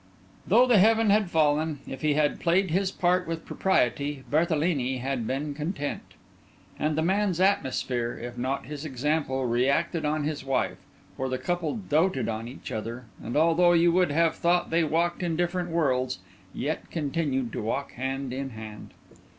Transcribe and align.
Though 0.47 0.65
the 0.65 0.79
heaven 0.79 1.11
had 1.11 1.29
fallen, 1.29 1.77
if 1.87 2.01
he 2.01 2.15
had 2.15 2.39
played 2.39 2.71
his 2.71 2.89
part 2.91 3.27
with 3.27 3.45
propriety, 3.45 4.23
Berthelini 4.31 4.97
had 4.97 5.27
been 5.27 5.53
content! 5.53 6.15
And 6.79 6.97
the 6.97 7.03
man's 7.03 7.39
atmosphere, 7.39 8.17
if 8.19 8.35
not 8.35 8.65
his 8.65 8.83
example, 8.83 9.45
reacted 9.45 10.03
on 10.03 10.23
his 10.23 10.43
wife; 10.43 10.79
for 11.15 11.29
the 11.29 11.37
couple 11.37 11.75
doated 11.75 12.27
on 12.27 12.47
each 12.47 12.71
other, 12.71 13.05
and 13.23 13.37
although 13.37 13.73
you 13.73 13.91
would 13.91 14.09
have 14.09 14.33
thought 14.35 14.71
they 14.71 14.83
walked 14.83 15.21
in 15.21 15.35
different 15.35 15.69
worlds, 15.69 16.17
yet 16.51 16.89
continued 16.89 17.53
to 17.53 17.61
walk 17.61 17.91
hand 17.91 18.33
in 18.33 18.49
hand. 18.49 18.95